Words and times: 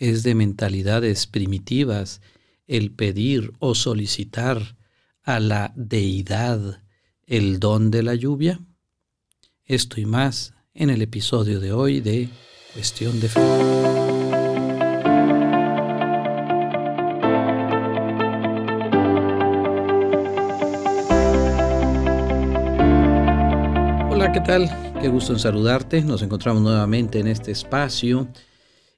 es 0.00 0.22
de 0.22 0.34
mentalidades 0.34 1.26
primitivas 1.26 2.22
el 2.66 2.90
pedir 2.90 3.52
o 3.58 3.74
solicitar 3.74 4.76
a 5.22 5.38
la 5.40 5.72
deidad 5.76 6.82
el 7.26 7.60
don 7.60 7.90
de 7.90 8.02
la 8.02 8.14
lluvia? 8.14 8.60
Esto 9.66 10.00
y 10.00 10.06
más 10.06 10.54
en 10.72 10.88
el 10.88 11.02
episodio 11.02 11.60
de 11.60 11.72
hoy 11.72 12.00
de 12.00 12.30
Cuestión 12.72 13.20
de 13.20 13.28
Fe. 13.28 13.40
Hola, 24.10 24.32
¿qué 24.32 24.40
tal? 24.40 24.94
Qué 25.02 25.08
gusto 25.08 25.34
en 25.34 25.38
saludarte. 25.38 26.00
Nos 26.00 26.22
encontramos 26.22 26.62
nuevamente 26.62 27.18
en 27.18 27.26
este 27.26 27.50
espacio 27.50 28.28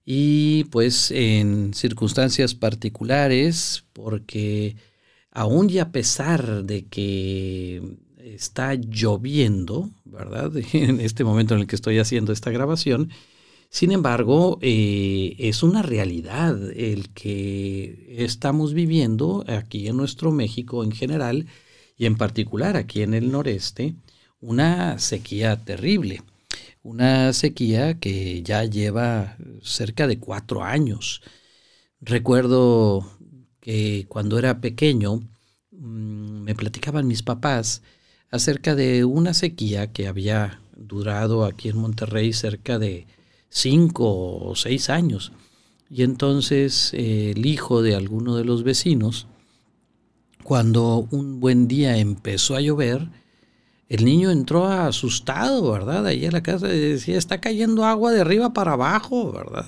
y 0.05 0.65
pues 0.65 1.11
en 1.11 1.75
circunstancias 1.75 2.55
particulares 2.55 3.85
porque 3.93 4.77
aún 5.31 5.71
y 5.71 5.79
a 5.79 5.93
pesar 5.93 6.65
de 6.65 6.87
que 6.87 7.99
está 8.23 8.75
lloviendo, 8.75 9.91
¿verdad? 10.05 10.53
En 10.73 11.01
este 11.01 11.25
momento 11.25 11.55
en 11.55 11.61
el 11.61 11.67
que 11.67 11.77
estoy 11.77 11.99
haciendo 11.99 12.33
esta 12.33 12.51
grabación. 12.51 13.11
Sin 13.71 13.91
embargo, 13.91 14.59
eh, 14.61 15.35
es 15.39 15.63
una 15.63 15.83
realidad 15.83 16.59
el 16.73 17.09
que 17.11 18.17
estamos 18.19 18.75
viviendo 18.75 19.45
aquí 19.49 19.89
en 19.89 19.97
nuestro 19.97 20.31
México 20.31 20.85
en 20.85 20.93
general 20.93 21.47
y 21.97 22.07
en 22.07 22.17
particular 22.17 22.77
aquí 22.77 23.03
en 23.03 23.15
el 23.15 23.31
noreste, 23.31 23.95
una 24.41 24.99
sequía 24.99 25.65
terrible. 25.65 26.21
Una 26.83 27.33
sequía 27.33 27.99
que 28.01 28.43
ya 28.43 28.65
lleva 28.65 29.37
cerca 29.63 30.07
de 30.09 30.19
cuatro 30.19 30.65
años. 30.65 31.23
Recuerdo 32.01 33.09
que 33.61 34.07
cuando 34.09 34.39
era 34.39 34.61
pequeño 34.61 35.21
mm, 35.71 36.43
me 36.43 36.55
platicaban 36.57 37.07
mis 37.07 37.23
papás 37.23 37.83
acerca 38.31 38.75
de 38.75 39.05
una 39.05 39.35
sequía 39.35 39.93
que 39.93 40.09
había 40.09 40.61
durado 40.77 41.45
aquí 41.45 41.69
en 41.69 41.79
Monterrey 41.79 42.33
cerca 42.33 42.79
de 42.81 43.07
cinco 43.49 44.39
o 44.39 44.57
seis 44.57 44.91
años. 44.91 45.33
Y 45.89 46.03
entonces 46.03 46.93
eh, 46.95 47.33
el 47.37 47.47
hijo 47.47 47.83
de 47.83 47.95
alguno 47.95 48.35
de 48.35 48.45
los 48.45 48.65
vecinos, 48.65 49.29
cuando 50.43 51.07
un 51.11 51.39
buen 51.39 51.69
día 51.69 51.99
empezó 51.99 52.57
a 52.57 52.61
llover, 52.61 53.09
el 53.93 54.07
niño 54.07 54.31
entró 54.31 54.69
asustado, 54.69 55.71
¿verdad? 55.71 56.07
Ahí 56.07 56.25
a 56.25 56.31
la 56.31 56.43
casa 56.43 56.73
y 56.73 56.81
decía, 56.81 57.19
está 57.19 57.43
cayendo 57.43 57.85
agua 57.85 58.11
de 58.11 58.23
arriba 58.23 58.55
para 58.55 58.73
abajo, 58.73 59.31
¿verdad? 59.33 59.67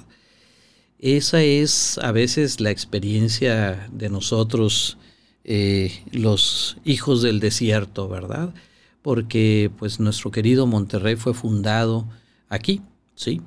Esa 0.98 1.42
es 1.42 1.98
a 1.98 2.10
veces 2.10 2.58
la 2.58 2.70
experiencia 2.70 3.86
de 3.92 4.08
nosotros 4.08 4.96
eh, 5.44 5.92
los 6.10 6.78
hijos 6.86 7.20
del 7.20 7.38
desierto, 7.38 8.08
¿verdad? 8.08 8.54
Porque 9.02 9.70
pues 9.78 10.00
nuestro 10.00 10.30
querido 10.30 10.66
Monterrey 10.66 11.16
fue 11.16 11.34
fundado 11.34 12.08
aquí, 12.48 12.80
¿sí? 13.14 13.42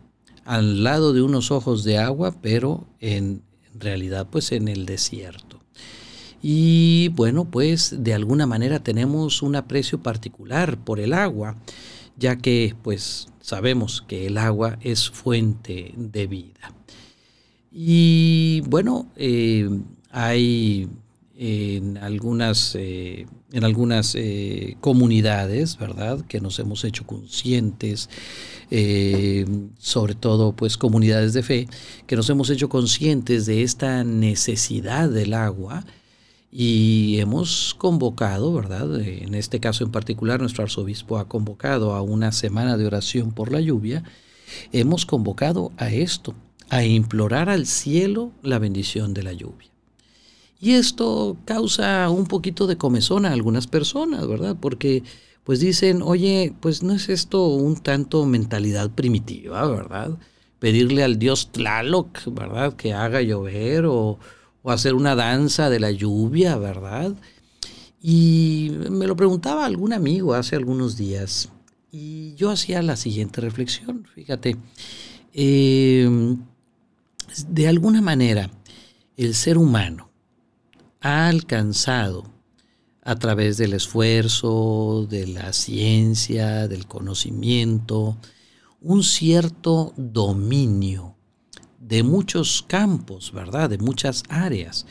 Al 0.45 0.83
lado 0.83 1.11
de 1.11 1.23
unos 1.23 1.50
ojos 1.50 1.83
de 1.83 1.98
agua, 1.98 2.36
pero 2.39 2.86
en, 3.00 3.42
realidad 3.73 4.28
pues 4.30 4.52
en 4.52 4.67
el 4.67 4.86
desierto. 4.86 5.47
Y 6.41 7.09
bueno, 7.09 7.45
pues 7.45 7.95
de 7.99 8.13
alguna 8.13 8.45
manera 8.45 8.80
tenemos 8.80 9.41
un 9.41 9.55
aprecio 9.55 10.02
particular 10.02 10.77
por 10.77 10.99
el 10.99 11.13
agua, 11.13 11.57
ya 12.17 12.38
que 12.38 12.75
pues 12.83 13.27
sabemos 13.41 14.03
que 14.07 14.27
el 14.27 14.38
agua 14.38 14.77
es 14.81 15.09
fuente 15.09 15.93
de 15.95 16.27
vida. 16.27 16.73
Y 17.71 18.61
bueno, 18.61 19.11
eh, 19.15 19.69
hay 20.11 20.89
en 21.35 21.97
algunas, 21.97 22.73
eh, 22.75 23.27
en 23.52 23.63
algunas 23.63 24.15
eh, 24.15 24.77
comunidades, 24.81 25.77
¿verdad? 25.77 26.26
Que 26.27 26.42
nos 26.42 26.58
hemos 26.59 26.83
hecho 26.83 27.05
conscientes, 27.05 28.09
sobre 29.77 30.15
todo 30.15 30.53
pues 30.53 30.76
comunidades 30.76 31.33
de 31.33 31.43
fe, 31.43 31.67
que 32.05 32.15
nos 32.15 32.30
hemos 32.30 32.49
hecho 32.49 32.67
conscientes 32.67 33.45
de 33.45 33.64
esta 33.64 34.03
necesidad 34.03 35.09
del 35.09 35.33
agua 35.33 35.86
y 36.60 37.20
hemos 37.20 37.76
convocado, 37.78 38.52
¿verdad? 38.52 39.00
En 39.02 39.36
este 39.36 39.60
caso 39.60 39.84
en 39.84 39.92
particular, 39.92 40.40
nuestro 40.40 40.64
arzobispo 40.64 41.20
ha 41.20 41.28
convocado 41.28 41.94
a 41.94 42.02
una 42.02 42.32
semana 42.32 42.78
de 42.78 42.88
oración 42.88 43.32
por 43.32 43.52
la 43.52 43.62
lluvia. 43.62 44.04
Hemos 44.72 45.06
convocado 45.06 45.72
a 45.78 45.92
esto, 45.92 46.34
a 46.70 46.84
implorar 46.84 47.48
al 47.48 47.68
cielo 47.68 48.32
la 48.42 48.58
bendición 48.58 49.14
de 49.14 49.22
la 49.22 49.34
lluvia. 49.34 49.70
Y 50.60 50.72
esto 50.72 51.38
causa 51.45 52.10
un 52.10 52.26
poquito 52.26 52.66
de 52.66 52.76
comezón 52.76 53.28
a 53.28 53.34
algunas 53.34 53.68
personas, 53.68 54.28
¿verdad? 54.28 54.58
Porque 54.60 55.04
pues 55.44 55.60
dicen, 55.60 56.02
oye, 56.02 56.56
pues 56.60 56.82
no 56.82 56.94
es 56.95 57.10
esto 57.10 57.50
un 57.50 57.76
tanto 57.76 58.26
mentalidad 58.26 58.89
primitiva, 58.89 59.68
¿verdad? 59.68 60.18
Pedirle 60.58 61.04
al 61.04 61.20
dios 61.20 61.52
Tlaloc, 61.52 62.18
¿verdad? 62.32 62.74
Que 62.74 62.95
haga 62.95 63.22
llover 63.22 63.86
o, 63.86 64.18
o 64.64 64.72
hacer 64.72 64.94
una 64.95 65.16
danza 65.16 65.70
de 65.70 65.80
la 65.80 65.92
lluvia, 65.92 66.58
¿verdad? 66.58 67.16
Y 68.02 68.72
me 68.90 69.08
lo 69.08 69.16
preguntaba 69.16 69.66
algún 69.66 69.94
amigo 69.94 70.34
hace 70.34 70.56
algunos 70.56 70.98
días 70.98 71.50
y 71.92 72.36
yo 72.36 72.52
hacía 72.52 72.82
la 72.82 72.95
siguiente 72.95 73.42
reflexión, 73.42 74.06
fíjate, 74.14 74.58
eh, 75.34 76.36
de 77.48 77.68
alguna 77.68 78.02
manera 78.02 78.50
el 79.16 79.34
ser 79.34 79.58
humano, 79.58 80.10
ha 81.02 81.28
alcanzado 81.28 82.24
a 83.02 83.16
través 83.16 83.58
del 83.58 83.74
esfuerzo, 83.74 85.08
de 85.10 85.28
la 85.28 85.54
ciencia, 85.54 86.68
del 86.68 86.86
conocimiento, 86.88 88.18
un 88.82 89.04
cierto 89.04 89.94
dominio 89.98 91.17
de 91.87 92.03
muchos 92.03 92.64
campos, 92.67 93.31
¿verdad? 93.33 93.70
De 93.70 93.77
muchas 93.77 94.23
áreas. 94.30 94.86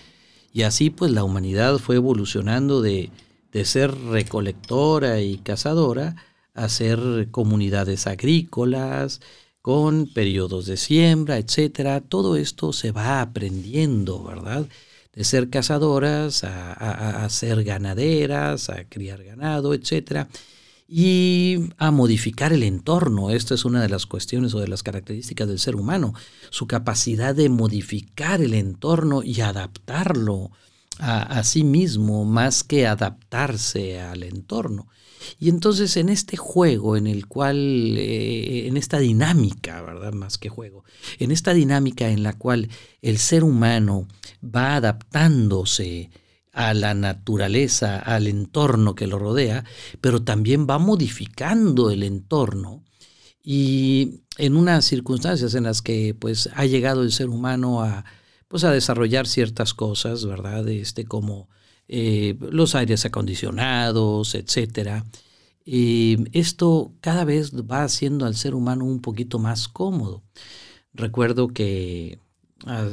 Y 0.52 0.62
así 0.62 0.90
pues 0.90 1.10
la 1.10 1.24
humanidad 1.24 1.78
fue 1.78 1.96
evolucionando 1.96 2.80
de, 2.80 3.10
de 3.52 3.64
ser 3.64 3.94
recolectora 3.94 5.20
y 5.20 5.38
cazadora 5.38 6.16
a 6.54 6.68
ser 6.68 7.28
comunidades 7.30 8.06
agrícolas, 8.06 9.20
con 9.60 10.06
periodos 10.06 10.66
de 10.66 10.76
siembra, 10.76 11.38
etcétera. 11.38 12.00
Todo 12.00 12.36
esto 12.36 12.72
se 12.72 12.92
va 12.92 13.20
aprendiendo, 13.20 14.22
¿verdad? 14.24 14.66
de 15.16 15.24
ser 15.24 15.48
cazadoras 15.48 16.44
a, 16.44 17.26
ser 17.30 17.64
ganaderas, 17.64 18.68
a 18.68 18.84
criar 18.84 19.24
ganado, 19.24 19.72
etc. 19.72 20.28
Y 20.88 21.70
a 21.78 21.90
modificar 21.90 22.52
el 22.52 22.62
entorno. 22.62 23.30
Esta 23.30 23.54
es 23.54 23.64
una 23.64 23.82
de 23.82 23.88
las 23.88 24.06
cuestiones 24.06 24.54
o 24.54 24.60
de 24.60 24.68
las 24.68 24.82
características 24.82 25.48
del 25.48 25.58
ser 25.58 25.74
humano, 25.74 26.14
su 26.50 26.66
capacidad 26.66 27.34
de 27.34 27.48
modificar 27.48 28.40
el 28.40 28.54
entorno 28.54 29.22
y 29.22 29.40
adaptarlo 29.40 30.52
a 30.98 31.44
sí 31.44 31.62
mismo 31.62 32.24
más 32.24 32.64
que 32.64 32.86
adaptarse 32.86 34.00
al 34.00 34.22
entorno. 34.22 34.88
Y 35.38 35.48
entonces 35.48 35.96
en 35.96 36.08
este 36.08 36.36
juego 36.36 36.96
en 36.96 37.06
el 37.06 37.26
cual, 37.26 37.56
eh, 37.98 38.66
en 38.66 38.76
esta 38.76 38.98
dinámica, 38.98 39.82
¿verdad? 39.82 40.12
Más 40.12 40.38
que 40.38 40.48
juego, 40.48 40.84
en 41.18 41.30
esta 41.30 41.54
dinámica 41.54 42.08
en 42.08 42.22
la 42.22 42.32
cual 42.32 42.68
el 43.02 43.18
ser 43.18 43.44
humano 43.44 44.06
va 44.42 44.76
adaptándose 44.76 46.10
a 46.56 46.72
la 46.72 46.94
naturaleza, 46.94 47.98
al 47.98 48.26
entorno 48.26 48.94
que 48.94 49.06
lo 49.06 49.18
rodea, 49.18 49.64
pero 50.00 50.22
también 50.22 50.66
va 50.68 50.78
modificando 50.78 51.90
el 51.90 52.02
entorno. 52.02 52.82
Y 53.42 54.22
en 54.38 54.56
unas 54.56 54.86
circunstancias 54.86 55.54
en 55.54 55.64
las 55.64 55.82
que 55.82 56.16
pues 56.18 56.48
ha 56.54 56.64
llegado 56.64 57.02
el 57.02 57.12
ser 57.12 57.28
humano 57.28 57.82
a 57.82 58.06
pues 58.48 58.64
a 58.64 58.70
desarrollar 58.70 59.26
ciertas 59.26 59.74
cosas, 59.74 60.24
¿verdad? 60.24 60.66
Este 60.68 61.04
como 61.04 61.50
eh, 61.88 62.38
los 62.40 62.74
aires 62.74 63.04
acondicionados, 63.04 64.34
etc. 64.34 65.04
esto 65.66 66.94
cada 67.02 67.24
vez 67.24 67.52
va 67.54 67.82
haciendo 67.82 68.24
al 68.24 68.34
ser 68.34 68.54
humano 68.54 68.86
un 68.86 69.00
poquito 69.02 69.38
más 69.38 69.68
cómodo. 69.68 70.22
Recuerdo 70.94 71.48
que 71.48 72.18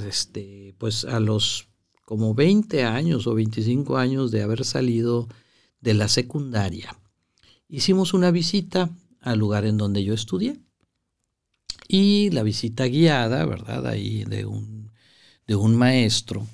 este, 0.07 0.75
pues 0.79 1.05
a 1.05 1.21
los 1.21 1.69
como 2.05 2.33
20 2.33 2.83
años 2.83 3.27
o 3.27 3.33
25 3.33 3.97
años 3.97 4.31
de 4.31 4.41
haber 4.43 4.65
salido 4.65 5.27
de 5.81 5.93
la 5.93 6.07
secundaria, 6.07 6.97
hicimos 7.67 8.13
una 8.13 8.31
visita 8.31 8.89
al 9.21 9.39
lugar 9.39 9.65
en 9.65 9.77
donde 9.77 10.03
yo 10.03 10.13
estudié. 10.13 10.59
Y 11.87 12.29
la 12.31 12.43
visita 12.43 12.85
guiada, 12.85 13.45
¿verdad? 13.45 13.85
Ahí 13.87 14.23
de 14.23 14.45
un, 14.45 14.91
de 15.45 15.55
un 15.55 15.75
maestro 15.75 16.47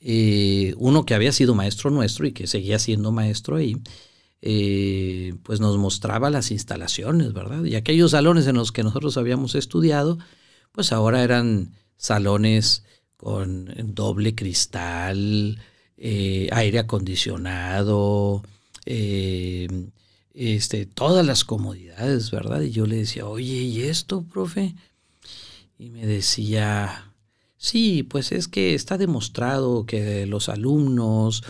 eh, 0.00 0.74
uno 0.78 1.04
que 1.04 1.14
había 1.14 1.32
sido 1.32 1.54
maestro 1.54 1.90
nuestro 1.90 2.26
y 2.26 2.32
que 2.32 2.46
seguía 2.46 2.78
siendo 2.78 3.10
maestro 3.10 3.56
ahí, 3.56 3.76
eh, 4.40 5.34
pues 5.42 5.60
nos 5.60 5.76
mostraba 5.76 6.30
las 6.30 6.50
instalaciones, 6.50 7.32
¿verdad? 7.32 7.64
Y 7.64 7.74
aquellos 7.74 8.12
salones 8.12 8.46
en 8.46 8.56
los 8.56 8.70
que 8.70 8.84
nosotros 8.84 9.16
habíamos 9.16 9.54
estudiado, 9.54 10.18
pues 10.72 10.92
ahora 10.92 11.24
eran 11.24 11.74
salones 11.96 12.84
con 13.18 13.74
doble 13.94 14.34
cristal, 14.34 15.60
eh, 15.98 16.48
aire 16.52 16.78
acondicionado, 16.78 18.42
eh, 18.86 19.66
este, 20.32 20.86
todas 20.86 21.26
las 21.26 21.44
comodidades, 21.44 22.30
¿verdad? 22.30 22.62
Y 22.62 22.70
yo 22.70 22.86
le 22.86 22.96
decía, 22.96 23.26
oye, 23.26 23.54
¿y 23.54 23.82
esto, 23.82 24.22
profe? 24.22 24.76
Y 25.78 25.90
me 25.90 26.06
decía, 26.06 27.12
sí, 27.56 28.04
pues 28.04 28.30
es 28.30 28.46
que 28.46 28.74
está 28.74 28.96
demostrado 28.96 29.84
que 29.84 30.24
los 30.26 30.48
alumnos 30.48 31.42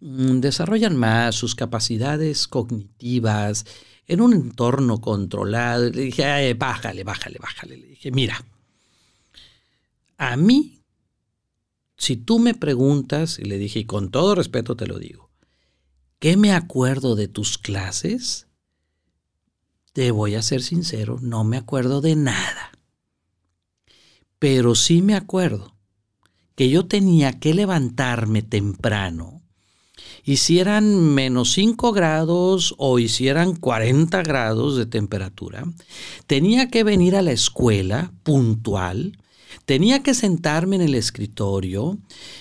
mm, 0.00 0.40
desarrollan 0.40 0.96
más 0.96 1.36
sus 1.36 1.54
capacidades 1.54 2.48
cognitivas 2.48 3.64
en 4.08 4.20
un 4.20 4.32
entorno 4.32 5.00
controlado. 5.00 5.88
Le 5.90 6.02
dije, 6.02 6.54
bájale, 6.54 7.04
bájale, 7.04 7.38
bájale. 7.38 7.76
Le 7.76 7.86
dije, 7.86 8.10
mira, 8.10 8.44
a 10.18 10.36
mí, 10.36 10.81
si 12.02 12.16
tú 12.16 12.40
me 12.40 12.52
preguntas, 12.52 13.38
y 13.38 13.44
le 13.44 13.58
dije, 13.58 13.78
y 13.78 13.84
con 13.84 14.10
todo 14.10 14.34
respeto 14.34 14.76
te 14.76 14.88
lo 14.88 14.98
digo, 14.98 15.30
¿qué 16.18 16.36
me 16.36 16.52
acuerdo 16.52 17.14
de 17.14 17.28
tus 17.28 17.58
clases? 17.58 18.48
Te 19.92 20.10
voy 20.10 20.34
a 20.34 20.42
ser 20.42 20.64
sincero, 20.64 21.18
no 21.22 21.44
me 21.44 21.56
acuerdo 21.56 22.00
de 22.00 22.16
nada. 22.16 22.72
Pero 24.40 24.74
sí 24.74 25.00
me 25.00 25.14
acuerdo 25.14 25.76
que 26.56 26.70
yo 26.70 26.86
tenía 26.86 27.38
que 27.38 27.54
levantarme 27.54 28.42
temprano 28.42 29.40
hicieran 30.24 31.14
menos 31.14 31.52
5 31.52 31.92
grados 31.92 32.74
o 32.78 32.98
hicieran 32.98 33.54
40 33.54 34.24
grados 34.24 34.76
de 34.76 34.86
temperatura, 34.86 35.64
tenía 36.26 36.68
que 36.68 36.82
venir 36.82 37.14
a 37.14 37.22
la 37.22 37.30
escuela 37.30 38.12
puntual, 38.24 39.21
tenía 39.64 40.02
que 40.02 40.14
sentarme 40.14 40.76
en 40.76 40.82
el 40.82 40.94
escritorio 40.94 41.98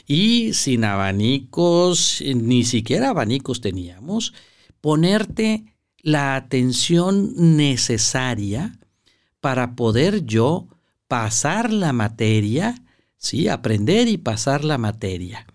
y 0.07 0.53
sin 0.53 0.83
abanicos, 0.83 2.21
ni 2.35 2.63
siquiera 2.63 3.09
abanicos 3.09 3.61
teníamos, 3.61 4.33
ponerte 4.81 5.65
la 6.01 6.35
atención 6.35 7.33
necesaria 7.57 8.79
para 9.39 9.75
poder 9.75 10.25
yo 10.25 10.67
pasar 11.07 11.71
la 11.71 11.93
materia, 11.93 12.83
sí, 13.17 13.47
aprender 13.47 14.07
y 14.07 14.17
pasar 14.17 14.63
la 14.63 14.77
materia. 14.77 15.45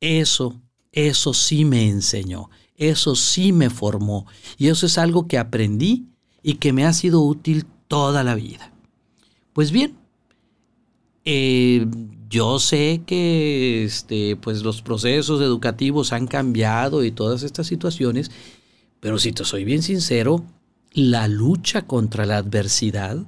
Eso 0.00 0.60
eso 0.92 1.34
sí 1.34 1.64
me 1.64 1.88
enseñó, 1.88 2.50
eso 2.76 3.14
sí 3.14 3.52
me 3.52 3.70
formó 3.70 4.26
y 4.56 4.68
eso 4.68 4.86
es 4.86 4.98
algo 4.98 5.28
que 5.28 5.38
aprendí 5.38 6.06
y 6.42 6.54
que 6.54 6.72
me 6.72 6.84
ha 6.84 6.92
sido 6.92 7.20
útil 7.20 7.66
toda 7.88 8.24
la 8.24 8.34
vida. 8.34 8.72
Pues 9.52 9.70
bien, 9.70 9.96
eh, 11.30 11.86
yo 12.30 12.58
sé 12.58 13.02
que 13.04 13.84
este, 13.84 14.36
pues 14.36 14.62
los 14.62 14.80
procesos 14.80 15.42
educativos 15.42 16.14
han 16.14 16.26
cambiado 16.26 17.04
y 17.04 17.10
todas 17.10 17.42
estas 17.42 17.66
situaciones, 17.66 18.30
pero 18.98 19.18
si 19.18 19.32
te 19.32 19.44
soy 19.44 19.64
bien 19.64 19.82
sincero, 19.82 20.42
la 20.94 21.28
lucha 21.28 21.82
contra 21.82 22.24
la 22.24 22.38
adversidad 22.38 23.18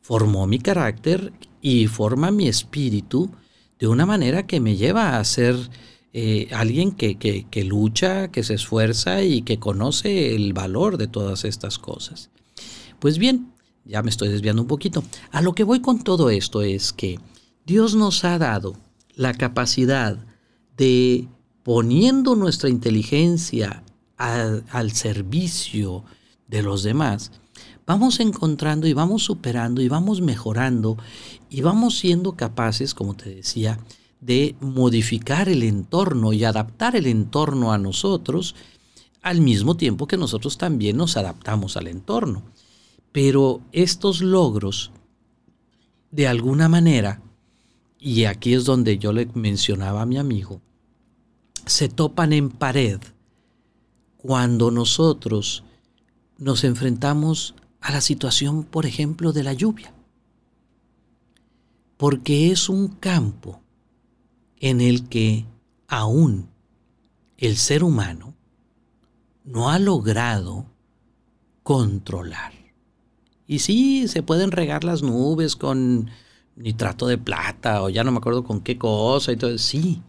formó 0.00 0.46
mi 0.46 0.60
carácter 0.60 1.30
y 1.60 1.88
forma 1.88 2.30
mi 2.30 2.48
espíritu 2.48 3.30
de 3.78 3.86
una 3.86 4.06
manera 4.06 4.46
que 4.46 4.58
me 4.58 4.76
lleva 4.76 5.18
a 5.18 5.24
ser 5.24 5.56
eh, 6.14 6.48
alguien 6.52 6.92
que, 6.92 7.18
que, 7.18 7.64
lucha, 7.64 8.28
que 8.28 8.44
se 8.44 8.54
esfuerza 8.54 9.22
y 9.24 9.42
que 9.42 9.58
conoce 9.58 10.34
el 10.34 10.54
valor 10.54 10.96
de 10.96 11.06
todas 11.06 11.44
estas 11.44 11.78
cosas. 11.78 12.30
Pues 12.98 13.18
bien, 13.18 13.52
ya 13.84 14.02
me 14.02 14.10
estoy 14.10 14.28
desviando 14.28 14.62
un 14.62 14.68
poquito. 14.68 15.02
A 15.30 15.42
lo 15.42 15.54
que 15.54 15.64
voy 15.64 15.80
con 15.80 16.02
todo 16.02 16.30
esto 16.30 16.62
es 16.62 16.92
que 16.92 17.18
Dios 17.66 17.94
nos 17.94 18.24
ha 18.24 18.38
dado 18.38 18.76
la 19.14 19.34
capacidad 19.34 20.18
de, 20.76 21.28
poniendo 21.62 22.36
nuestra 22.36 22.68
inteligencia 22.68 23.82
al 24.16 24.92
servicio 24.92 26.04
de 26.46 26.62
los 26.62 26.82
demás, 26.82 27.32
vamos 27.86 28.20
encontrando 28.20 28.86
y 28.86 28.92
vamos 28.92 29.24
superando 29.24 29.80
y 29.80 29.88
vamos 29.88 30.20
mejorando 30.20 30.98
y 31.48 31.62
vamos 31.62 31.98
siendo 31.98 32.32
capaces, 32.32 32.94
como 32.94 33.14
te 33.14 33.34
decía, 33.34 33.78
de 34.20 34.54
modificar 34.60 35.48
el 35.48 35.62
entorno 35.62 36.32
y 36.32 36.44
adaptar 36.44 36.96
el 36.96 37.06
entorno 37.06 37.72
a 37.72 37.78
nosotros, 37.78 38.54
al 39.22 39.40
mismo 39.40 39.76
tiempo 39.76 40.06
que 40.06 40.16
nosotros 40.16 40.58
también 40.58 40.96
nos 40.96 41.16
adaptamos 41.16 41.76
al 41.76 41.88
entorno. 41.88 42.42
Pero 43.12 43.60
estos 43.72 44.20
logros, 44.20 44.92
de 46.10 46.28
alguna 46.28 46.68
manera, 46.68 47.22
y 47.98 48.24
aquí 48.24 48.54
es 48.54 48.64
donde 48.64 48.98
yo 48.98 49.12
le 49.12 49.26
mencionaba 49.34 50.02
a 50.02 50.06
mi 50.06 50.16
amigo, 50.16 50.60
se 51.66 51.88
topan 51.88 52.32
en 52.32 52.50
pared 52.50 53.00
cuando 54.16 54.70
nosotros 54.70 55.64
nos 56.38 56.64
enfrentamos 56.64 57.54
a 57.80 57.92
la 57.92 58.00
situación, 58.00 58.64
por 58.64 58.86
ejemplo, 58.86 59.32
de 59.32 59.42
la 59.42 59.52
lluvia. 59.52 59.94
Porque 61.96 62.50
es 62.50 62.68
un 62.68 62.88
campo 62.88 63.60
en 64.58 64.80
el 64.80 65.08
que 65.08 65.46
aún 65.88 66.48
el 67.36 67.56
ser 67.56 67.82
humano 67.82 68.34
no 69.44 69.70
ha 69.70 69.78
logrado 69.78 70.66
controlar. 71.62 72.59
Y 73.50 73.58
sí, 73.58 74.06
se 74.06 74.22
pueden 74.22 74.52
regar 74.52 74.84
las 74.84 75.02
nubes 75.02 75.56
con 75.56 76.08
nitrato 76.54 77.08
de 77.08 77.18
plata 77.18 77.82
o 77.82 77.88
ya 77.88 78.04
no 78.04 78.12
me 78.12 78.18
acuerdo 78.18 78.44
con 78.44 78.60
qué 78.60 78.78
cosa 78.78 79.32
y 79.32 79.36
todo, 79.36 79.58
sí. 79.58 80.02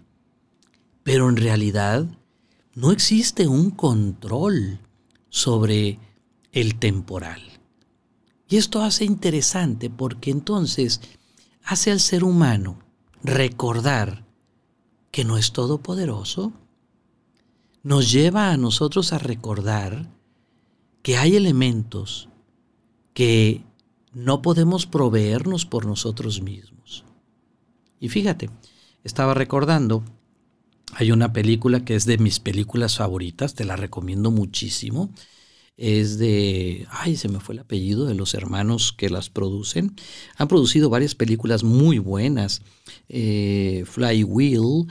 Pero 1.01 1.27
en 1.27 1.37
realidad 1.37 2.05
no 2.75 2.91
existe 2.91 3.47
un 3.47 3.71
control 3.71 4.77
sobre 5.29 5.97
el 6.51 6.77
temporal. 6.77 7.41
Y 8.47 8.57
esto 8.57 8.83
hace 8.83 9.05
interesante 9.05 9.89
porque 9.89 10.29
entonces 10.29 11.01
hace 11.63 11.89
al 11.89 11.99
ser 11.99 12.23
humano 12.23 12.77
recordar 13.23 14.23
que 15.09 15.25
no 15.25 15.39
es 15.39 15.51
todopoderoso, 15.51 16.53
nos 17.81 18.11
lleva 18.11 18.51
a 18.51 18.57
nosotros 18.57 19.13
a 19.13 19.17
recordar 19.17 20.11
que 21.01 21.17
hay 21.17 21.35
elementos 21.35 22.27
que 23.13 23.63
no 24.13 24.41
podemos 24.41 24.85
proveernos 24.85 25.65
por 25.65 25.85
nosotros 25.85 26.41
mismos. 26.41 27.03
Y 27.99 28.09
fíjate, 28.09 28.49
estaba 29.03 29.33
recordando, 29.33 30.03
hay 30.93 31.11
una 31.11 31.33
película 31.33 31.85
que 31.85 31.95
es 31.95 32.05
de 32.05 32.17
mis 32.17 32.39
películas 32.39 32.97
favoritas, 32.97 33.55
te 33.55 33.65
la 33.65 33.75
recomiendo 33.75 34.31
muchísimo. 34.31 35.09
Es 35.77 36.19
de, 36.19 36.85
ay, 36.91 37.15
se 37.15 37.29
me 37.29 37.39
fue 37.39 37.55
el 37.55 37.59
apellido 37.59 38.05
de 38.05 38.13
los 38.13 38.33
hermanos 38.33 38.93
que 38.95 39.09
las 39.09 39.29
producen. 39.29 39.95
Han 40.37 40.47
producido 40.47 40.89
varias 40.89 41.15
películas 41.15 41.63
muy 41.63 41.97
buenas. 41.97 42.61
Eh, 43.09 43.83
Flywheel, 43.87 44.87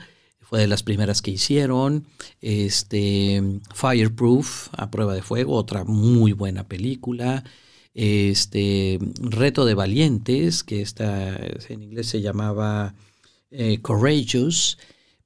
fue 0.51 0.59
de 0.59 0.67
las 0.67 0.83
primeras 0.83 1.21
que 1.21 1.31
hicieron. 1.31 2.05
Este, 2.41 3.41
Fireproof, 3.73 4.67
a 4.73 4.91
prueba 4.91 5.13
de 5.13 5.21
fuego, 5.21 5.55
otra 5.55 5.85
muy 5.85 6.33
buena 6.33 6.67
película. 6.67 7.45
Este, 7.93 8.99
Reto 9.19 9.65
de 9.65 9.73
Valientes, 9.73 10.63
que 10.63 10.81
esta, 10.81 11.35
en 11.35 11.83
inglés 11.83 12.07
se 12.07 12.21
llamaba 12.21 12.95
eh, 13.49 13.79
Courageous. 13.81 14.77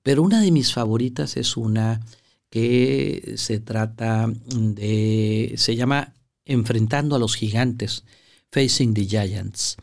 Pero 0.04 0.24
una 0.24 0.42
de 0.42 0.52
mis 0.52 0.74
favoritas 0.74 1.38
es 1.38 1.58
una 1.58 2.02
que 2.50 3.34
se 3.38 3.60
trata 3.60 4.32
de, 4.46 5.54
se 5.58 5.76
llama 5.76 6.14
Enfrentando 6.46 7.16
a 7.16 7.20
los 7.20 7.36
Gigantes, 7.36 8.04
Facing 8.52 8.94
the 8.94 9.06
Giants. 9.06 9.78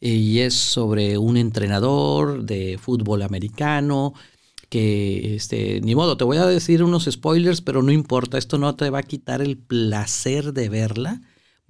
Y 0.00 0.40
es 0.40 0.54
sobre 0.54 1.16
un 1.18 1.36
entrenador 1.36 2.44
de 2.44 2.78
fútbol 2.78 3.22
americano 3.22 4.14
que 4.68 5.34
este, 5.34 5.82
ni 5.82 5.94
modo, 5.94 6.16
te 6.16 6.24
voy 6.24 6.38
a 6.38 6.46
decir 6.46 6.82
unos 6.82 7.04
spoilers, 7.04 7.60
pero 7.60 7.82
no 7.82 7.92
importa, 7.92 8.38
esto 8.38 8.56
no 8.56 8.74
te 8.74 8.88
va 8.88 9.00
a 9.00 9.02
quitar 9.02 9.42
el 9.42 9.58
placer 9.58 10.54
de 10.54 10.70
verla. 10.70 11.20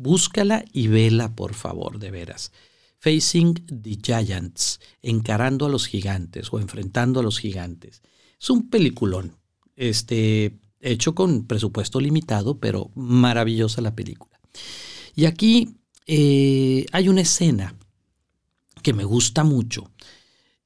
Búscala 0.03 0.65
y 0.73 0.89
vela, 0.89 1.37
por 1.37 1.55
favor, 1.55 2.01
de 2.01 2.11
veras. 2.11 2.51
Facing 2.99 3.55
the 3.55 3.99
Giants, 4.03 4.81
encarando 5.01 5.67
a 5.67 5.69
los 5.69 5.87
gigantes 5.87 6.53
o 6.53 6.59
enfrentando 6.59 7.21
a 7.21 7.23
los 7.23 7.39
gigantes. 7.39 8.03
Es 8.41 8.51
un 8.51 8.69
peliculón, 8.69 9.37
este, 9.77 10.59
hecho 10.81 11.15
con 11.15 11.47
presupuesto 11.47 12.01
limitado, 12.01 12.59
pero 12.59 12.91
maravillosa 12.97 13.81
la 13.81 13.95
película. 13.95 14.41
Y 15.15 15.27
aquí 15.27 15.77
eh, 16.07 16.85
hay 16.91 17.09
una 17.09 17.21
escena 17.21 17.77
que 18.83 18.93
me 18.93 19.05
gusta 19.05 19.45
mucho 19.45 19.89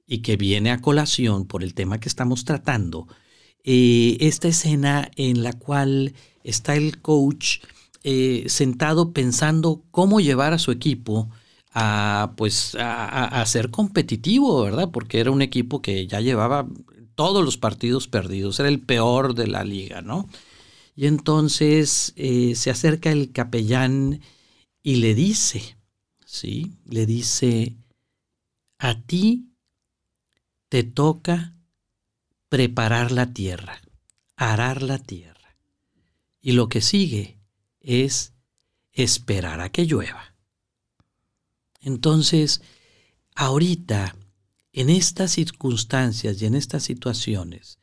y 0.06 0.18
que 0.18 0.38
viene 0.38 0.70
a 0.70 0.80
colación 0.80 1.46
por 1.46 1.62
el 1.62 1.74
tema 1.74 2.00
que 2.00 2.08
estamos 2.08 2.46
tratando, 2.46 3.06
eh, 3.64 4.16
esta 4.20 4.48
escena 4.48 5.10
en 5.16 5.42
la 5.42 5.52
cual 5.52 6.14
está 6.42 6.74
el 6.76 7.02
coach 7.02 7.58
eh, 8.08 8.44
sentado 8.46 9.12
pensando 9.12 9.82
cómo 9.90 10.20
llevar 10.20 10.52
a 10.52 10.60
su 10.60 10.70
equipo 10.70 11.28
a 11.72 12.34
pues 12.36 12.76
a, 12.78 13.44
ser 13.46 13.72
competitivo, 13.72 14.62
¿verdad? 14.62 14.92
Porque 14.92 15.18
era 15.18 15.32
un 15.32 15.42
equipo 15.42 15.82
que 15.82 16.06
ya 16.06 16.20
llevaba 16.20 16.68
todos 17.16 17.44
los 17.44 17.56
partidos 17.56 18.06
perdidos, 18.06 18.60
era 18.60 18.68
el 18.68 18.78
peor 18.78 19.34
de 19.34 19.48
la 19.48 19.64
liga, 19.64 20.02
¿no? 20.02 20.28
Y 20.94 21.06
entonces 21.06 22.12
eh, 22.14 22.54
se 22.54 22.70
acerca 22.70 23.10
el 23.10 23.32
capellán 23.32 24.20
y 24.84 24.96
le 24.96 25.16
dice, 25.16 25.76
¿sí? 26.24 26.76
Le 26.84 27.06
dice, 27.06 27.74
a 28.78 29.00
ti 29.02 29.50
te 30.68 30.84
toca 30.84 31.56
preparar 32.48 33.10
la 33.10 33.32
tierra, 33.32 33.80
arar 34.36 34.84
la 34.84 34.98
tierra. 34.98 35.56
Y 36.40 36.52
lo 36.52 36.68
que 36.68 36.80
sigue 36.80 37.35
es 37.86 38.32
esperar 38.92 39.60
a 39.60 39.70
que 39.70 39.86
llueva. 39.86 40.34
Entonces, 41.80 42.60
ahorita, 43.36 44.16
en 44.72 44.90
estas 44.90 45.30
circunstancias 45.30 46.42
y 46.42 46.46
en 46.46 46.56
estas 46.56 46.82
situaciones, 46.82 47.78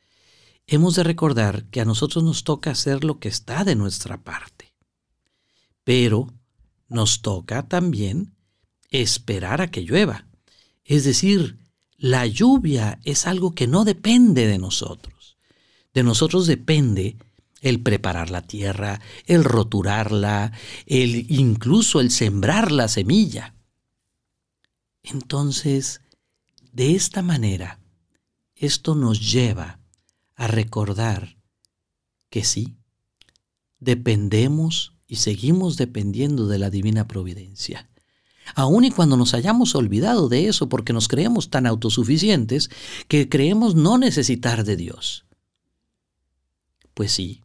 hemos 0.66 0.94
de 0.96 1.04
recordar 1.04 1.64
que 1.70 1.80
a 1.80 1.86
nosotros 1.86 2.22
nos 2.22 2.44
toca 2.44 2.70
hacer 2.70 3.02
lo 3.02 3.18
que 3.18 3.28
está 3.28 3.64
de 3.64 3.76
nuestra 3.76 4.22
parte. 4.22 4.74
Pero 5.84 6.32
nos 6.88 7.22
toca 7.22 7.66
también 7.66 8.34
esperar 8.90 9.62
a 9.62 9.70
que 9.70 9.82
llueva. 9.82 10.26
Es 10.84 11.04
decir, 11.04 11.58
la 11.96 12.26
lluvia 12.26 13.00
es 13.04 13.26
algo 13.26 13.54
que 13.54 13.66
no 13.66 13.84
depende 13.84 14.46
de 14.46 14.58
nosotros. 14.58 15.38
De 15.94 16.02
nosotros 16.02 16.46
depende 16.46 17.16
el 17.64 17.80
preparar 17.80 18.30
la 18.30 18.42
tierra, 18.42 19.00
el 19.24 19.42
roturarla, 19.42 20.52
el 20.86 21.30
incluso 21.32 22.00
el 22.00 22.10
sembrar 22.10 22.70
la 22.70 22.88
semilla. 22.88 23.54
Entonces, 25.02 26.02
de 26.72 26.94
esta 26.94 27.22
manera, 27.22 27.80
esto 28.54 28.94
nos 28.94 29.32
lleva 29.32 29.80
a 30.36 30.46
recordar 30.46 31.38
que 32.28 32.44
sí, 32.44 32.76
dependemos 33.78 34.92
y 35.06 35.16
seguimos 35.16 35.78
dependiendo 35.78 36.46
de 36.46 36.58
la 36.58 36.68
divina 36.68 37.08
providencia. 37.08 37.88
Aun 38.54 38.84
y 38.84 38.90
cuando 38.90 39.16
nos 39.16 39.32
hayamos 39.32 39.74
olvidado 39.74 40.28
de 40.28 40.48
eso 40.48 40.68
porque 40.68 40.92
nos 40.92 41.08
creemos 41.08 41.48
tan 41.48 41.66
autosuficientes 41.66 42.68
que 43.08 43.30
creemos 43.30 43.74
no 43.74 43.96
necesitar 43.96 44.64
de 44.64 44.76
Dios. 44.76 45.24
Pues 46.92 47.12
sí, 47.12 47.43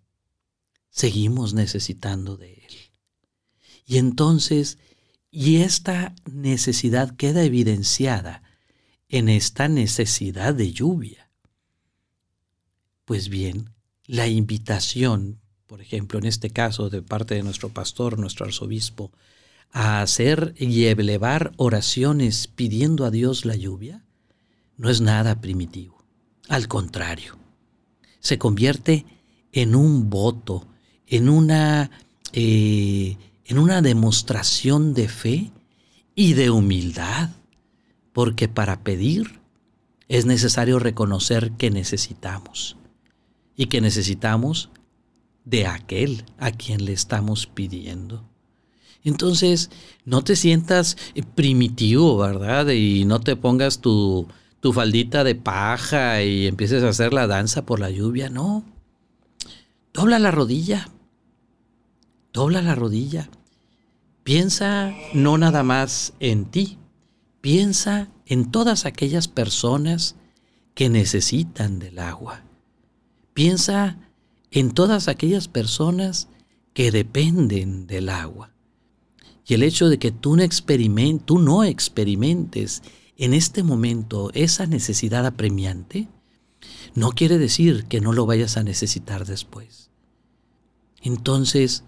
seguimos 1.00 1.54
necesitando 1.54 2.36
de 2.36 2.56
Él. 2.56 2.76
Y 3.86 4.00
entonces 4.00 4.78
y 5.32 5.58
esta 5.58 6.14
necesidad 6.30 7.16
queda 7.16 7.44
evidenciada 7.44 8.44
en 9.08 9.30
esta 9.30 9.70
necesidad 9.70 10.54
de 10.54 10.74
lluvia. 10.74 11.30
Pues 13.06 13.30
bien, 13.30 13.70
la 14.08 14.28
invitación, 14.28 15.40
por 15.68 15.80
ejemplo, 15.80 16.20
en 16.20 16.26
este 16.26 16.50
caso 16.50 16.90
de 16.90 17.02
parte 17.02 17.36
de 17.36 17.44
nuestro 17.44 17.70
pastor, 17.70 18.20
nuestro 18.20 18.46
arzobispo, 18.48 19.14
a 19.72 20.02
hacer 20.02 20.54
y 20.58 20.84
elevar 20.84 21.54
oraciones 21.56 22.48
pidiendo 22.48 23.06
a 23.06 23.12
Dios 23.12 23.46
la 23.46 23.56
lluvia, 23.56 24.04
no 24.76 24.90
es 24.90 25.00
nada 25.00 25.40
primitivo. 25.40 26.04
Al 26.50 26.68
contrario, 26.68 27.38
se 28.20 28.38
convierte 28.38 29.06
en 29.54 29.76
un 29.76 30.10
voto, 30.10 30.68
en 31.10 31.30
una 31.30 31.92
eh, 32.34 33.18
en 33.46 33.58
una 33.58 33.82
demostración 33.82 34.94
de 34.94 35.10
fe 35.10 35.52
y 36.14 36.34
de 36.34 36.52
humildad, 36.52 37.32
porque 38.14 38.48
para 38.48 38.84
pedir 38.84 39.40
es 40.08 40.26
necesario 40.26 40.78
reconocer 40.78 41.52
que 41.54 41.72
necesitamos 41.72 42.78
y 43.56 43.66
que 43.66 43.82
necesitamos 43.82 44.70
de 45.46 45.66
aquel 45.66 46.26
a 46.38 46.52
quien 46.52 46.86
le 46.86 46.94
estamos 46.94 47.48
pidiendo. 47.48 48.24
Entonces, 49.04 49.72
no 50.06 50.24
te 50.24 50.36
sientas 50.36 50.98
primitivo, 51.34 52.18
¿verdad? 52.18 52.68
Y 52.70 53.06
no 53.06 53.20
te 53.20 53.36
pongas 53.36 53.80
tu, 53.80 54.28
tu 54.60 54.74
faldita 54.74 55.24
de 55.24 55.36
paja 55.36 56.22
y 56.22 56.46
empieces 56.46 56.84
a 56.84 56.90
hacer 56.90 57.14
la 57.14 57.26
danza 57.26 57.66
por 57.66 57.80
la 57.80 57.90
lluvia, 57.90 58.30
no. 58.30 58.64
Dobla 59.94 60.20
la 60.20 60.32
rodilla. 60.32 60.90
Dobla 62.32 62.62
la 62.62 62.76
rodilla 62.76 63.30
Piensa 64.30 64.94
no 65.16 65.40
nada 65.40 65.64
más 65.64 66.14
en 66.20 66.46
ti, 66.46 66.78
piensa 67.42 68.10
en 68.28 68.52
todas 68.52 68.86
aquellas 68.86 69.28
personas 69.28 70.18
que 70.76 70.88
necesitan 70.88 71.80
del 71.80 71.98
agua. 71.98 72.44
Piensa 73.34 73.98
en 74.52 74.72
todas 74.76 75.08
aquellas 75.08 75.48
personas 75.48 76.28
que 76.76 76.92
dependen 76.92 77.88
del 77.88 78.08
agua. 78.08 78.54
Y 79.48 79.56
el 79.56 79.64
hecho 79.64 79.90
de 79.90 79.98
que 79.98 80.12
tú 80.12 80.36
no, 80.36 80.44
tú 81.26 81.40
no 81.40 81.64
experimentes 81.64 82.84
en 83.18 83.34
este 83.34 83.64
momento 83.64 84.30
esa 84.36 84.68
necesidad 84.68 85.26
apremiante, 85.26 86.08
no 86.94 87.14
quiere 87.14 87.40
decir 87.40 87.86
que 87.86 88.00
no 88.00 88.14
lo 88.14 88.28
vayas 88.28 88.58
a 88.58 88.64
necesitar 88.64 89.26
después. 89.26 89.90
Entonces, 91.02 91.84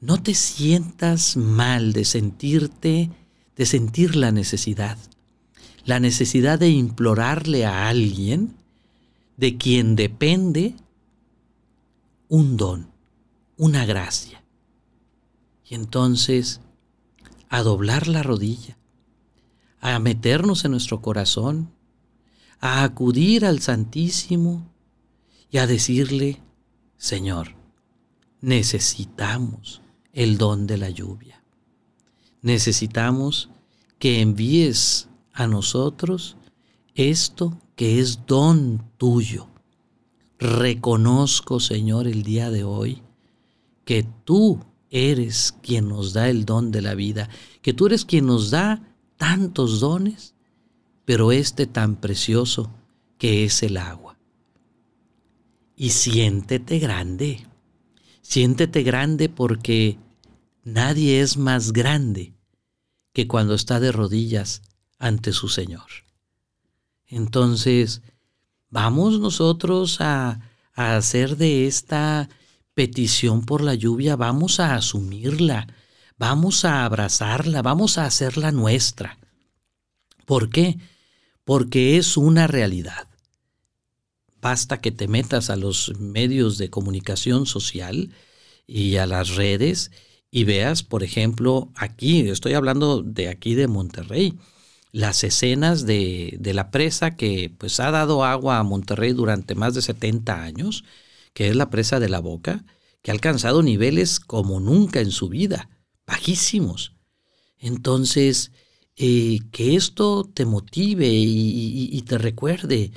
no 0.00 0.22
te 0.22 0.34
sientas 0.34 1.36
mal 1.36 1.92
de 1.92 2.04
sentirte, 2.04 3.10
de 3.56 3.66
sentir 3.66 4.16
la 4.16 4.32
necesidad, 4.32 4.96
la 5.84 6.00
necesidad 6.00 6.58
de 6.58 6.70
implorarle 6.70 7.66
a 7.66 7.88
alguien 7.88 8.56
de 9.36 9.58
quien 9.58 9.96
depende 9.96 10.74
un 12.28 12.56
don, 12.56 12.90
una 13.56 13.84
gracia. 13.84 14.42
Y 15.68 15.74
entonces, 15.74 16.60
a 17.50 17.62
doblar 17.62 18.08
la 18.08 18.22
rodilla, 18.22 18.78
a 19.80 19.98
meternos 19.98 20.64
en 20.64 20.72
nuestro 20.72 21.02
corazón, 21.02 21.70
a 22.58 22.84
acudir 22.84 23.44
al 23.44 23.60
Santísimo 23.60 24.66
y 25.50 25.58
a 25.58 25.66
decirle, 25.66 26.40
Señor, 26.96 27.54
necesitamos 28.40 29.80
el 30.12 30.38
don 30.38 30.66
de 30.66 30.78
la 30.78 30.90
lluvia. 30.90 31.42
Necesitamos 32.42 33.50
que 33.98 34.20
envíes 34.20 35.08
a 35.32 35.46
nosotros 35.46 36.36
esto 36.94 37.58
que 37.76 38.00
es 38.00 38.26
don 38.26 38.84
tuyo. 38.98 39.48
Reconozco, 40.38 41.60
Señor, 41.60 42.06
el 42.06 42.22
día 42.22 42.50
de 42.50 42.64
hoy 42.64 43.02
que 43.84 44.06
tú 44.24 44.64
eres 44.90 45.54
quien 45.62 45.88
nos 45.88 46.12
da 46.12 46.28
el 46.28 46.44
don 46.44 46.70
de 46.70 46.82
la 46.82 46.94
vida, 46.94 47.28
que 47.62 47.72
tú 47.72 47.86
eres 47.86 48.04
quien 48.04 48.26
nos 48.26 48.50
da 48.50 48.96
tantos 49.16 49.80
dones, 49.80 50.34
pero 51.04 51.32
este 51.32 51.66
tan 51.66 51.96
precioso 51.96 52.70
que 53.18 53.44
es 53.44 53.62
el 53.62 53.76
agua. 53.76 54.16
Y 55.76 55.90
siéntete 55.90 56.78
grande, 56.78 57.46
Siéntete 58.30 58.84
grande 58.84 59.28
porque 59.28 59.98
nadie 60.62 61.20
es 61.20 61.36
más 61.36 61.72
grande 61.72 62.32
que 63.12 63.26
cuando 63.26 63.54
está 63.54 63.80
de 63.80 63.90
rodillas 63.90 64.62
ante 65.00 65.32
su 65.32 65.48
Señor. 65.48 65.88
Entonces, 67.08 68.02
vamos 68.68 69.18
nosotros 69.18 70.00
a, 70.00 70.42
hacer 70.74 71.38
de 71.38 71.66
esta 71.66 72.28
petición 72.72 73.44
por 73.44 73.62
la 73.62 73.74
lluvia, 73.74 74.14
vamos 74.14 74.60
a 74.60 74.76
asumirla, 74.76 75.66
vamos 76.16 76.64
a 76.64 76.84
abrazarla, 76.84 77.62
vamos 77.62 77.98
a 77.98 78.04
hacerla 78.04 78.52
nuestra. 78.52 79.18
¿Por 80.24 80.50
qué? 80.50 80.78
Porque 81.42 81.96
es 81.96 82.16
una 82.16 82.46
realidad. 82.46 83.09
Basta 84.40 84.80
que 84.80 84.90
te 84.90 85.08
metas 85.08 85.50
a 85.50 85.56
los 85.56 85.92
medios 85.98 86.56
de 86.58 86.70
comunicación 86.70 87.46
social 87.46 88.10
y 88.66 88.96
a 88.96 89.06
las 89.06 89.36
redes 89.36 89.90
y 90.30 90.44
veas, 90.44 90.82
por 90.82 91.02
ejemplo, 91.02 91.72
aquí, 91.74 92.20
estoy 92.20 92.54
hablando 92.54 93.02
de 93.02 93.28
aquí 93.28 93.54
de 93.54 93.66
Monterrey, 93.66 94.38
las 94.92 95.24
escenas 95.24 95.86
de, 95.86 96.36
de, 96.40 96.54
la 96.54 96.70
presa 96.70 97.16
que 97.16 97.52
pues 97.58 97.80
ha 97.80 97.90
dado 97.90 98.24
agua 98.24 98.58
a 98.58 98.62
Monterrey 98.62 99.12
durante 99.12 99.54
más 99.54 99.74
de 99.74 99.82
70 99.82 100.42
años, 100.42 100.84
que 101.34 101.48
es 101.48 101.56
la 101.56 101.70
presa 101.70 102.00
de 102.00 102.08
la 102.08 102.20
Boca, 102.20 102.64
que 103.02 103.10
ha 103.10 103.14
alcanzado 103.14 103.62
niveles 103.62 104.20
como 104.20 104.60
nunca 104.60 105.00
en 105.00 105.10
su 105.10 105.28
vida, 105.28 105.68
bajísimos. 106.06 106.94
Entonces, 107.58 108.52
eh, 108.96 109.40
que 109.52 109.76
esto 109.76 110.24
te 110.32 110.44
motive 110.44 111.08
y 111.08 112.02
te 112.02 112.18
recuerde 112.18 112.92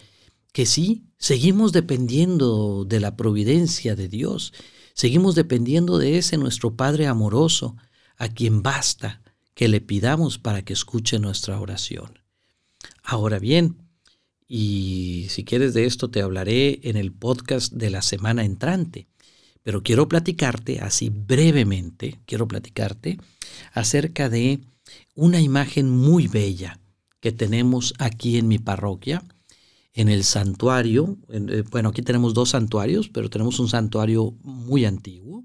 que 0.52 0.66
sí, 0.66 1.04
seguimos 1.24 1.72
dependiendo 1.72 2.84
de 2.84 3.00
la 3.00 3.16
providencia 3.16 3.96
de 3.96 4.10
Dios, 4.10 4.52
seguimos 4.94 5.36
dependiendo 5.36 5.98
de 5.98 6.18
ese 6.18 6.38
nuestro 6.38 6.76
Padre 6.76 7.08
amoroso, 7.08 7.78
a 8.18 8.28
quien 8.28 8.62
basta 8.62 9.22
que 9.54 9.70
le 9.70 9.80
pidamos 9.80 10.38
para 10.38 10.64
que 10.64 10.74
escuche 10.74 11.20
nuestra 11.20 11.62
oración. 11.62 12.20
Ahora 13.04 13.40
bien, 13.40 13.78
y 14.50 15.28
si 15.30 15.46
quieres 15.46 15.74
de 15.74 15.86
esto 15.86 16.10
te 16.10 16.22
hablaré 16.22 16.82
en 16.84 16.98
el 16.98 17.14
podcast 17.14 17.72
de 17.72 17.90
la 17.90 18.02
semana 18.02 18.44
entrante, 18.44 19.08
pero 19.64 19.82
quiero 19.82 20.10
platicarte 20.10 20.82
así 20.82 21.08
brevemente, 21.08 22.20
quiero 22.26 22.50
platicarte 22.50 23.18
acerca 23.72 24.28
de 24.28 24.60
una 25.16 25.40
imagen 25.40 25.90
muy 25.90 26.28
bella 26.28 26.82
que 27.22 27.32
tenemos 27.32 27.94
aquí 27.98 28.38
en 28.38 28.50
mi 28.50 28.60
parroquia, 28.60 29.24
en 29.94 30.10
el 30.10 30.24
santuario. 30.24 31.18
Eh, 31.30 31.64
bueno, 31.70 31.90
aquí 31.90 32.02
tenemos 32.02 32.34
dos 32.34 32.50
santuarios, 32.50 33.10
pero 33.10 33.30
tenemos 33.30 33.60
un 33.60 33.70
santuario 33.70 34.36
muy 34.42 34.86
antiguo. 34.86 35.44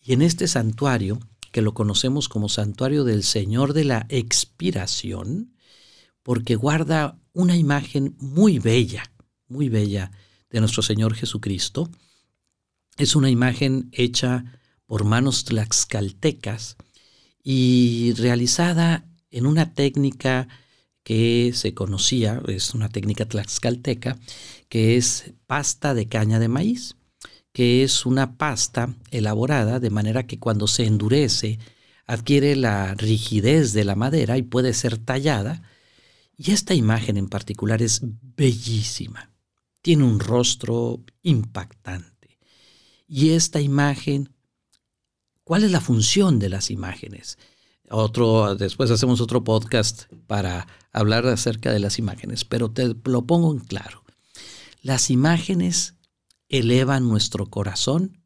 Y 0.00 0.12
en 0.12 0.22
este 0.22 0.48
santuario, 0.48 1.18
que 1.52 1.62
lo 1.62 1.74
conocemos 1.74 2.28
como 2.28 2.48
santuario 2.48 3.04
del 3.04 3.22
Señor 3.22 3.74
de 3.74 3.84
la 3.84 4.06
Expiración, 4.08 5.54
porque 6.22 6.56
guarda 6.56 7.18
una 7.32 7.56
imagen 7.56 8.16
muy 8.18 8.58
bella, 8.58 9.12
muy 9.46 9.68
bella 9.68 10.10
de 10.50 10.60
nuestro 10.60 10.82
Señor 10.82 11.14
Jesucristo. 11.14 11.90
Es 12.96 13.14
una 13.16 13.30
imagen 13.30 13.88
hecha 13.92 14.60
por 14.86 15.04
manos 15.04 15.44
tlaxcaltecas 15.44 16.76
y 17.42 18.12
realizada 18.14 19.06
en 19.30 19.46
una 19.46 19.74
técnica 19.74 20.48
que 21.04 21.52
se 21.54 21.74
conocía, 21.74 22.42
es 22.48 22.74
una 22.74 22.88
técnica 22.88 23.26
tlaxcalteca, 23.26 24.18
que 24.68 24.96
es 24.96 25.32
pasta 25.46 25.94
de 25.94 26.08
caña 26.08 26.40
de 26.40 26.48
maíz, 26.48 26.96
que 27.52 27.84
es 27.84 28.04
una 28.04 28.36
pasta 28.36 28.94
elaborada 29.12 29.78
de 29.78 29.90
manera 29.90 30.26
que 30.26 30.40
cuando 30.40 30.66
se 30.66 30.86
endurece 30.86 31.60
adquiere 32.06 32.56
la 32.56 32.94
rigidez 32.94 33.72
de 33.72 33.84
la 33.84 33.94
madera 33.94 34.36
y 34.36 34.42
puede 34.42 34.74
ser 34.74 34.98
tallada. 34.98 35.62
Y 36.36 36.50
esta 36.50 36.74
imagen 36.74 37.16
en 37.16 37.28
particular 37.28 37.80
es 37.80 38.00
bellísima. 38.02 39.30
Tiene 39.82 40.02
un 40.02 40.18
rostro 40.18 41.04
impactante. 41.22 42.38
Y 43.06 43.30
esta 43.30 43.60
imagen 43.60 44.34
¿Cuál 45.44 45.62
es 45.64 45.70
la 45.70 45.82
función 45.82 46.38
de 46.38 46.48
las 46.48 46.70
imágenes? 46.70 47.38
Otro, 47.90 48.54
después 48.54 48.90
hacemos 48.90 49.20
otro 49.20 49.44
podcast 49.44 50.04
para 50.26 50.66
hablar 50.92 51.26
acerca 51.26 51.72
de 51.72 51.80
las 51.80 51.98
imágenes, 51.98 52.44
pero 52.44 52.70
te 52.70 52.94
lo 53.04 53.26
pongo 53.26 53.52
en 53.52 53.60
claro. 53.60 54.04
Las 54.80 55.10
imágenes 55.10 55.94
elevan 56.48 57.08
nuestro 57.08 57.46
corazón 57.46 58.22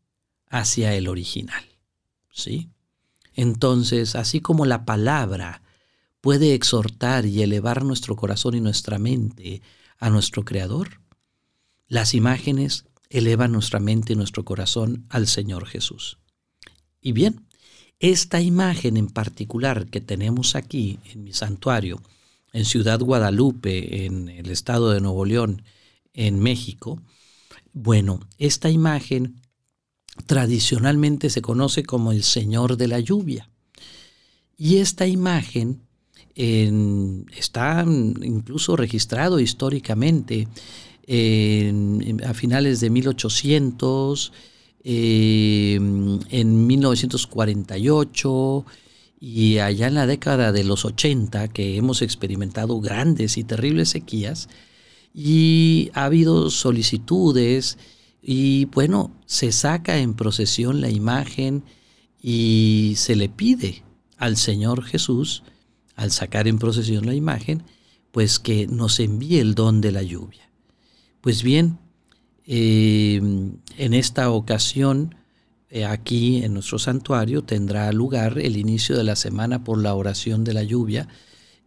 hacia 0.49 0.95
el 0.95 1.09
original. 1.09 1.65
¿Sí? 2.31 2.71
Entonces, 3.35 4.15
así 4.17 4.41
como 4.41 4.65
la 4.65 4.85
palabra 4.85 5.62
puede 6.21 6.55
exhortar 6.55 7.27
y 7.27 7.43
elevar 7.43 7.85
nuestro 7.85 8.17
corazón 8.17 8.55
y 8.55 8.61
nuestra 8.61 8.99
mente 8.99 9.62
a 9.99 10.11
nuestro 10.11 10.45
Creador, 10.45 11.00
las 11.87 12.15
imágenes 12.15 12.85
elevan 13.09 13.53
nuestra 13.53 13.81
mente 13.81 14.12
y 14.12 14.17
nuestro 14.17 14.45
corazón 14.45 15.07
al 15.09 15.27
Señor 15.27 15.67
Jesús. 15.67 16.19
Y 17.00 17.12
bien, 17.12 17.48
esta 18.00 18.40
imagen 18.40 18.97
en 18.97 19.09
particular 19.09 19.87
que 19.87 20.00
tenemos 20.00 20.55
aquí 20.55 20.99
en 21.12 21.25
mi 21.25 21.33
santuario, 21.33 22.00
en 22.52 22.64
Ciudad 22.64 23.00
Guadalupe, 23.00 24.07
en 24.07 24.28
el 24.28 24.50
estado 24.50 24.90
de 24.90 25.00
Nuevo 25.00 25.25
León, 25.25 25.62
en 26.14 26.38
México, 26.40 27.00
bueno, 27.73 28.21
esta 28.38 28.71
imagen 28.71 29.40
tradicionalmente 30.26 31.31
se 31.31 31.43
conoce 31.43 31.85
como 31.85 32.12
el 32.12 32.25
Señor 32.25 32.76
de 32.76 32.88
la 32.88 32.99
Lluvia. 32.99 33.50
Y 34.57 34.78
esta 34.78 35.07
imagen 35.07 35.83
está 36.35 37.85
incluso 37.87 38.76
registrado 38.76 39.38
históricamente 39.38 40.49
a 42.25 42.35
finales 42.35 42.81
de 42.81 42.90
1800 42.90 44.33
eh, 44.85 45.75
en 45.75 46.67
1948 46.67 48.64
y 49.21 49.59
allá 49.59 49.88
en 49.88 49.95
la 49.95 50.07
década 50.07 50.53
de 50.53 50.64
los 50.64 50.85
80 50.85 51.49
que 51.49 51.77
hemos 51.77 52.03
experimentado 52.03 52.81
grandes 52.81 53.37
y 53.37 53.45
terribles 53.45 53.91
sequías 53.91 54.49
y 55.12 55.91
ha 55.95 56.05
habido 56.05 56.51
solicitudes 56.51 57.79
y 58.23 58.67
bueno, 58.67 59.11
se 59.27 59.53
saca 59.53 59.99
en 59.99 60.14
procesión 60.14 60.81
la 60.81 60.91
imagen 60.91 61.64
y 62.23 62.95
se 62.97 63.17
le 63.17 63.29
pide 63.29 63.83
al 64.17 64.37
Señor 64.37 64.85
Jesús, 64.85 65.43
al 65.97 66.11
sacar 66.11 66.47
en 66.49 66.59
procesión 66.59 67.07
la 67.07 67.14
imagen, 67.14 67.62
pues 68.12 68.38
que 68.38 68.67
nos 68.67 69.01
envíe 69.01 69.38
el 69.38 69.55
don 69.55 69.81
de 69.81 69.93
la 69.93 70.03
lluvia. 70.03 70.51
Pues 71.21 71.43
bien, 71.43 71.79
eh, 72.51 73.17
en 73.17 73.95
esta 73.95 74.31
ocasión, 74.31 75.15
eh, 75.69 75.85
aquí 75.85 76.43
en 76.43 76.55
nuestro 76.55 76.79
santuario, 76.79 77.45
tendrá 77.45 77.93
lugar 77.93 78.39
el 78.39 78.57
inicio 78.57 78.97
de 78.97 79.05
la 79.05 79.17
semana 79.17 79.65
por 79.65 79.77
la 79.83 79.93
oración 79.95 80.45
de 80.45 80.55
la 80.55 80.63
lluvia 80.63 81.09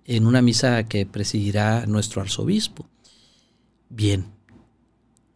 en 0.05 0.25
una 0.25 0.41
misa 0.41 0.83
que 0.87 1.05
presidirá 1.05 1.85
nuestro 1.85 2.23
arzobispo. 2.23 2.89
Bien, 3.89 4.25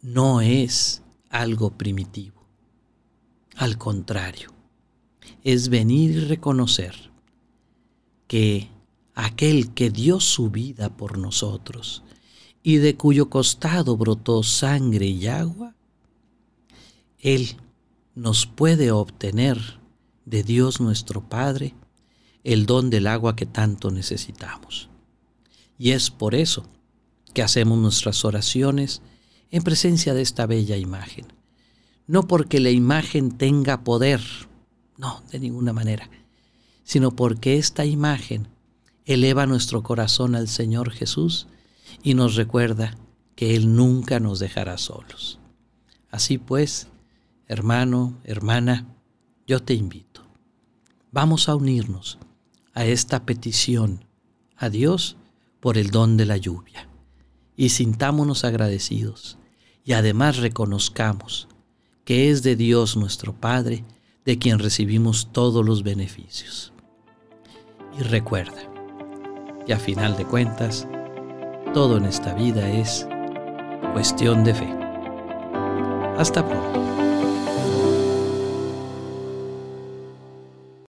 no 0.02 0.40
es 0.40 1.02
algo 1.30 1.70
primitivo. 1.70 2.44
Al 3.54 3.78
contrario, 3.78 4.52
es 5.44 5.68
venir 5.68 6.10
y 6.10 6.20
reconocer 6.22 7.12
que 8.26 8.68
aquel 9.14 9.74
que 9.74 9.90
dio 9.90 10.18
su 10.18 10.50
vida 10.50 10.96
por 10.96 11.18
nosotros, 11.18 12.02
y 12.68 12.78
de 12.78 12.96
cuyo 12.96 13.30
costado 13.30 13.96
brotó 13.96 14.42
sangre 14.42 15.06
y 15.06 15.28
agua, 15.28 15.76
Él 17.20 17.58
nos 18.16 18.46
puede 18.46 18.90
obtener 18.90 19.78
de 20.24 20.42
Dios 20.42 20.80
nuestro 20.80 21.20
Padre 21.20 21.76
el 22.42 22.66
don 22.66 22.90
del 22.90 23.06
agua 23.06 23.36
que 23.36 23.46
tanto 23.46 23.92
necesitamos. 23.92 24.88
Y 25.78 25.92
es 25.92 26.10
por 26.10 26.34
eso 26.34 26.66
que 27.34 27.44
hacemos 27.44 27.78
nuestras 27.78 28.24
oraciones 28.24 29.00
en 29.52 29.62
presencia 29.62 30.12
de 30.12 30.22
esta 30.22 30.46
bella 30.46 30.76
imagen. 30.76 31.26
No 32.08 32.26
porque 32.26 32.58
la 32.58 32.70
imagen 32.70 33.38
tenga 33.38 33.84
poder, 33.84 34.20
no, 34.98 35.22
de 35.30 35.38
ninguna 35.38 35.72
manera, 35.72 36.10
sino 36.82 37.12
porque 37.12 37.58
esta 37.58 37.84
imagen 37.84 38.48
eleva 39.04 39.46
nuestro 39.46 39.84
corazón 39.84 40.34
al 40.34 40.48
Señor 40.48 40.90
Jesús 40.90 41.46
y 42.06 42.14
nos 42.14 42.36
recuerda 42.36 42.96
que 43.34 43.56
Él 43.56 43.74
nunca 43.74 44.20
nos 44.20 44.38
dejará 44.38 44.78
solos. 44.78 45.40
Así 46.08 46.38
pues, 46.38 46.86
hermano, 47.48 48.16
hermana, 48.22 48.86
yo 49.44 49.60
te 49.60 49.74
invito. 49.74 50.22
Vamos 51.10 51.48
a 51.48 51.56
unirnos 51.56 52.20
a 52.74 52.84
esta 52.84 53.26
petición 53.26 54.04
a 54.56 54.70
Dios 54.70 55.16
por 55.58 55.78
el 55.78 55.90
don 55.90 56.16
de 56.16 56.26
la 56.26 56.36
lluvia 56.36 56.88
y 57.56 57.70
sintámonos 57.70 58.44
agradecidos 58.44 59.36
y 59.84 59.94
además 59.94 60.36
reconozcamos 60.36 61.48
que 62.04 62.30
es 62.30 62.44
de 62.44 62.54
Dios 62.54 62.96
nuestro 62.96 63.34
Padre 63.34 63.84
de 64.24 64.38
quien 64.38 64.60
recibimos 64.60 65.32
todos 65.32 65.66
los 65.66 65.82
beneficios. 65.82 66.72
Y 67.98 68.04
recuerda 68.04 68.62
que 69.66 69.74
a 69.74 69.80
final 69.80 70.16
de 70.16 70.24
cuentas, 70.24 70.86
todo 71.76 71.98
en 71.98 72.06
esta 72.06 72.32
vida 72.32 72.66
es 72.66 73.06
cuestión 73.92 74.44
de 74.44 74.54
fe. 74.54 74.74
Hasta 76.16 76.42
pronto. 76.42 77.05